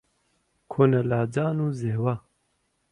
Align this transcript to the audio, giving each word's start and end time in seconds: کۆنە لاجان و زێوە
کۆنە 0.71 1.01
لاجان 1.09 1.57
و 1.65 1.67
زێوە 1.81 2.15